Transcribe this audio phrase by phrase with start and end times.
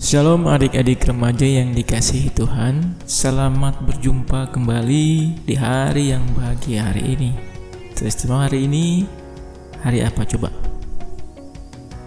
[0.00, 7.36] Shalom adik-adik remaja yang dikasihi Tuhan Selamat berjumpa kembali di hari yang bahagia hari ini
[7.92, 9.04] Teristimewa hari ini
[9.84, 10.48] Hari apa coba?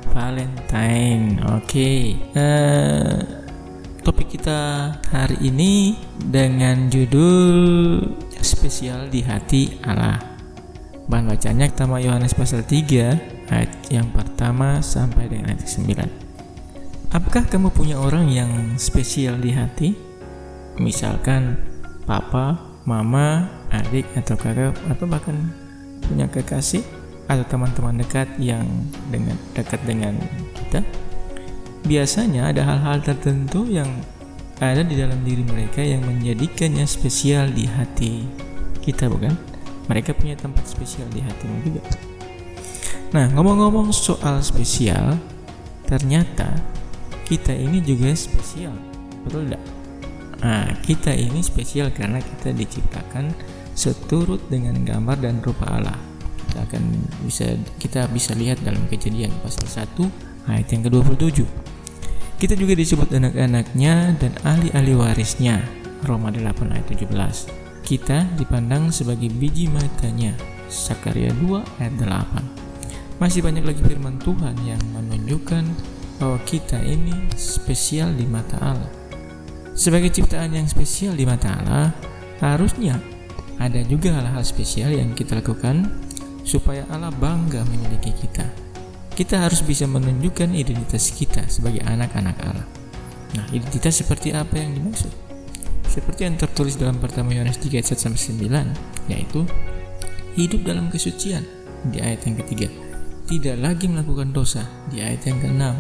[0.10, 1.98] Valentine Oke okay.
[2.34, 3.18] uh, eh,
[4.02, 8.02] Topik kita hari ini Dengan judul
[8.42, 10.18] Spesial di hati Allah
[11.06, 16.33] Bahan bacanya Tama Yohanes pasal 3 Ayat yang pertama sampai dengan ayat 9
[17.14, 18.50] Apakah kamu punya orang yang
[18.82, 19.94] spesial di hati?
[20.82, 21.62] Misalkan
[22.10, 22.58] papa,
[22.90, 25.38] mama, adik atau kakak atau bahkan
[26.10, 26.82] punya kekasih
[27.30, 28.66] atau teman-teman dekat yang
[29.14, 30.18] dengan dekat dengan
[30.58, 30.82] kita.
[31.86, 33.94] Biasanya ada hal-hal tertentu yang
[34.58, 38.26] ada di dalam diri mereka yang menjadikannya spesial di hati
[38.82, 39.38] kita, bukan?
[39.86, 41.86] Mereka punya tempat spesial di hatimu juga.
[43.14, 45.22] Nah, ngomong-ngomong soal spesial,
[45.86, 46.74] ternyata
[47.28, 48.76] kita ini juga spesial
[49.24, 49.64] betul tidak
[50.44, 53.32] nah kita ini spesial karena kita diciptakan
[53.74, 55.98] seturut dengan gambar dan rupa Allah.
[56.50, 56.84] Kita akan
[57.26, 61.42] bisa kita bisa lihat dalam kejadian pasal 1 ayat yang ke-27
[62.38, 65.64] kita juga disebut anak-anaknya dan ahli-ahli warisnya.
[66.04, 67.10] Roma 8 ayat 17
[67.84, 70.36] kita dipandang sebagai biji matanya.
[70.70, 75.64] Sakaria 2 ayat 8 masih banyak lagi firman Tuhan yang menunjukkan
[76.18, 78.92] bahwa kita ini spesial di mata Allah.
[79.74, 81.90] Sebagai ciptaan yang spesial di mata Allah,
[82.44, 83.02] harusnya
[83.58, 85.90] ada juga hal-hal spesial yang kita lakukan
[86.46, 88.46] supaya Allah bangga memiliki kita.
[89.14, 92.68] Kita harus bisa menunjukkan identitas kita sebagai anak-anak Allah.
[93.34, 95.10] Nah, identitas seperti apa yang dimaksud?
[95.90, 99.46] Seperti yang tertulis dalam pertama Yohanes 3 ayat 1 9, yaitu
[100.34, 101.46] hidup dalam kesucian
[101.94, 102.68] di ayat yang ketiga,
[103.30, 105.78] tidak lagi melakukan dosa di ayat yang keenam,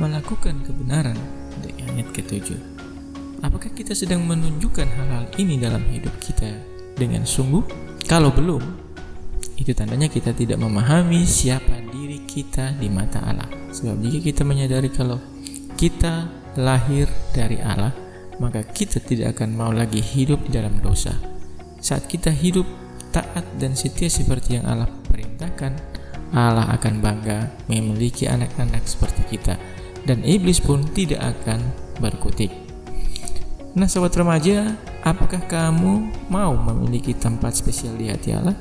[0.00, 1.16] melakukan kebenaran
[1.60, 2.56] di ayat ketujuh.
[3.44, 6.48] Apakah kita sedang menunjukkan hal-hal ini dalam hidup kita
[6.96, 7.60] dengan sungguh?
[8.08, 8.64] Kalau belum,
[9.60, 13.48] itu tandanya kita tidak memahami siapa diri kita di mata Allah.
[13.76, 15.20] Sebab jika kita menyadari kalau
[15.76, 17.04] kita lahir
[17.36, 17.92] dari Allah,
[18.40, 21.12] maka kita tidak akan mau lagi hidup di dalam dosa.
[21.80, 22.64] Saat kita hidup
[23.12, 25.76] taat dan setia seperti yang Allah perintahkan,
[26.32, 29.60] Allah akan bangga memiliki anak-anak seperti kita
[30.04, 31.60] dan iblis pun tidak akan
[32.00, 32.52] berkutik.
[33.76, 34.74] Nah, sobat remaja,
[35.06, 38.56] apakah kamu mau memiliki tempat spesial di hati Allah?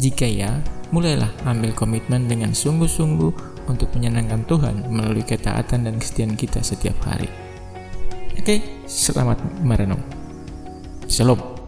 [0.00, 0.64] Jika ya,
[0.94, 3.32] mulailah ambil komitmen dengan sungguh-sungguh
[3.68, 7.28] untuk menyenangkan Tuhan melalui ketaatan dan kesetiaan kita setiap hari.
[8.40, 10.00] Oke, selamat merenung.
[11.04, 11.59] Shalom.